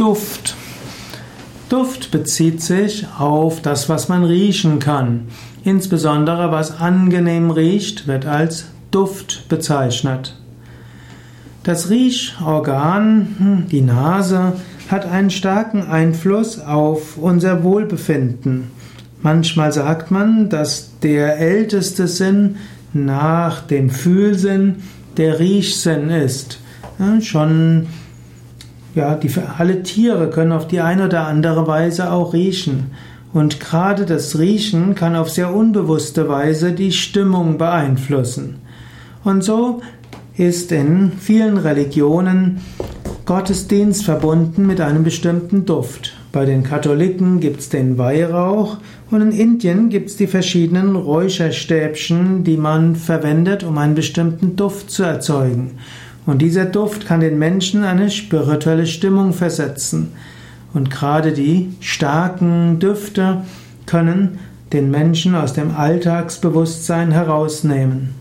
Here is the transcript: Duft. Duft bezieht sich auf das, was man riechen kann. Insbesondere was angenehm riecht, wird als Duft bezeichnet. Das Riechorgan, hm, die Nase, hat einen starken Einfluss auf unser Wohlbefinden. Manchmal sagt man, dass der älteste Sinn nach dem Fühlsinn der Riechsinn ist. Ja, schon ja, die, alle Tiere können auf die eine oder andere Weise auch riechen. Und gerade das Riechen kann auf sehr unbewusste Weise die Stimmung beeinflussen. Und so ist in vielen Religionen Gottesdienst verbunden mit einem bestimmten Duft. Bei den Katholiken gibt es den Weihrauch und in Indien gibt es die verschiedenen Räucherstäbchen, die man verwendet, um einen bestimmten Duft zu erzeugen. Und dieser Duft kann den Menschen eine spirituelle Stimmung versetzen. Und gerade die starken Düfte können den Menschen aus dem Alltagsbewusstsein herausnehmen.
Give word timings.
Duft. 0.00 0.56
Duft 1.68 2.10
bezieht 2.10 2.62
sich 2.62 3.06
auf 3.18 3.60
das, 3.60 3.90
was 3.90 4.08
man 4.08 4.24
riechen 4.24 4.78
kann. 4.78 5.26
Insbesondere 5.62 6.50
was 6.50 6.80
angenehm 6.80 7.50
riecht, 7.50 8.06
wird 8.06 8.24
als 8.24 8.64
Duft 8.90 9.46
bezeichnet. 9.50 10.38
Das 11.64 11.90
Riechorgan, 11.90 13.36
hm, 13.36 13.68
die 13.68 13.82
Nase, 13.82 14.54
hat 14.88 15.04
einen 15.04 15.28
starken 15.28 15.82
Einfluss 15.82 16.58
auf 16.58 17.18
unser 17.18 17.62
Wohlbefinden. 17.62 18.70
Manchmal 19.20 19.70
sagt 19.70 20.10
man, 20.10 20.48
dass 20.48 20.98
der 21.00 21.38
älteste 21.38 22.08
Sinn 22.08 22.56
nach 22.94 23.60
dem 23.66 23.90
Fühlsinn 23.90 24.76
der 25.18 25.38
Riechsinn 25.40 26.08
ist. 26.08 26.58
Ja, 26.98 27.20
schon 27.20 27.88
ja, 29.00 29.14
die, 29.14 29.30
alle 29.58 29.82
Tiere 29.82 30.30
können 30.30 30.52
auf 30.52 30.68
die 30.68 30.80
eine 30.80 31.06
oder 31.06 31.26
andere 31.26 31.66
Weise 31.66 32.12
auch 32.12 32.32
riechen. 32.32 32.90
Und 33.32 33.60
gerade 33.60 34.04
das 34.06 34.38
Riechen 34.38 34.94
kann 34.94 35.16
auf 35.16 35.30
sehr 35.30 35.54
unbewusste 35.54 36.28
Weise 36.28 36.72
die 36.72 36.92
Stimmung 36.92 37.58
beeinflussen. 37.58 38.56
Und 39.24 39.42
so 39.42 39.80
ist 40.36 40.72
in 40.72 41.12
vielen 41.18 41.56
Religionen 41.56 42.60
Gottesdienst 43.24 44.04
verbunden 44.04 44.66
mit 44.66 44.80
einem 44.80 45.04
bestimmten 45.04 45.64
Duft. 45.64 46.16
Bei 46.32 46.44
den 46.44 46.62
Katholiken 46.62 47.40
gibt 47.40 47.60
es 47.60 47.68
den 47.68 47.96
Weihrauch 47.96 48.78
und 49.10 49.20
in 49.20 49.32
Indien 49.32 49.88
gibt 49.88 50.10
es 50.10 50.16
die 50.16 50.26
verschiedenen 50.26 50.96
Räucherstäbchen, 50.96 52.44
die 52.44 52.56
man 52.56 52.96
verwendet, 52.96 53.62
um 53.62 53.78
einen 53.78 53.94
bestimmten 53.94 54.56
Duft 54.56 54.90
zu 54.90 55.04
erzeugen. 55.04 55.78
Und 56.26 56.42
dieser 56.42 56.66
Duft 56.66 57.06
kann 57.06 57.20
den 57.20 57.38
Menschen 57.38 57.84
eine 57.84 58.10
spirituelle 58.10 58.86
Stimmung 58.86 59.32
versetzen. 59.32 60.12
Und 60.72 60.90
gerade 60.90 61.32
die 61.32 61.74
starken 61.80 62.78
Düfte 62.78 63.44
können 63.86 64.38
den 64.72 64.90
Menschen 64.90 65.34
aus 65.34 65.52
dem 65.52 65.74
Alltagsbewusstsein 65.74 67.10
herausnehmen. 67.10 68.19